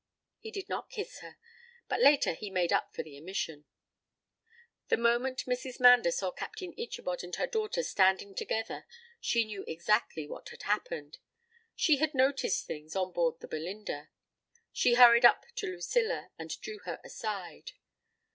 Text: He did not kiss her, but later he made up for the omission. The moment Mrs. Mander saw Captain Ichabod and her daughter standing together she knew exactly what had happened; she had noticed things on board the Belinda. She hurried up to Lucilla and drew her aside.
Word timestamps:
He 0.39 0.49
did 0.49 0.67
not 0.67 0.89
kiss 0.89 1.19
her, 1.19 1.37
but 1.87 2.01
later 2.01 2.33
he 2.33 2.49
made 2.49 2.73
up 2.73 2.91
for 2.91 3.03
the 3.03 3.19
omission. 3.19 3.65
The 4.87 4.97
moment 4.97 5.45
Mrs. 5.45 5.79
Mander 5.79 6.09
saw 6.09 6.31
Captain 6.31 6.73
Ichabod 6.75 7.23
and 7.23 7.35
her 7.35 7.45
daughter 7.45 7.83
standing 7.83 8.33
together 8.33 8.87
she 9.19 9.45
knew 9.45 9.63
exactly 9.67 10.25
what 10.25 10.49
had 10.49 10.63
happened; 10.63 11.19
she 11.75 11.97
had 11.97 12.15
noticed 12.15 12.65
things 12.65 12.95
on 12.95 13.11
board 13.11 13.39
the 13.41 13.47
Belinda. 13.47 14.09
She 14.73 14.95
hurried 14.95 15.23
up 15.23 15.45
to 15.57 15.67
Lucilla 15.67 16.31
and 16.35 16.49
drew 16.61 16.79
her 16.79 16.99
aside. 17.03 17.73